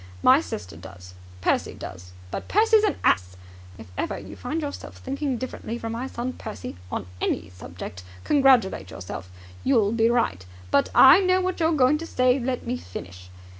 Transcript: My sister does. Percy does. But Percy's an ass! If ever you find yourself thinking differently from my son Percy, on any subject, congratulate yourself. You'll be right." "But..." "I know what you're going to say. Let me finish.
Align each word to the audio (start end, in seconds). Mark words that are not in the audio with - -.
My 0.23 0.41
sister 0.41 0.75
does. 0.75 1.13
Percy 1.41 1.75
does. 1.75 2.13
But 2.31 2.47
Percy's 2.47 2.83
an 2.83 2.95
ass! 3.03 3.37
If 3.77 3.91
ever 3.95 4.17
you 4.17 4.35
find 4.35 4.59
yourself 4.63 4.97
thinking 4.97 5.37
differently 5.37 5.77
from 5.77 5.91
my 5.91 6.07
son 6.07 6.33
Percy, 6.33 6.75
on 6.91 7.05
any 7.21 7.51
subject, 7.51 8.01
congratulate 8.23 8.89
yourself. 8.89 9.29
You'll 9.63 9.91
be 9.91 10.09
right." 10.09 10.43
"But..." 10.71 10.89
"I 11.13 11.19
know 11.19 11.39
what 11.39 11.59
you're 11.59 11.71
going 11.73 11.99
to 11.99 12.07
say. 12.07 12.39
Let 12.39 12.65
me 12.65 12.77
finish. 12.77 13.29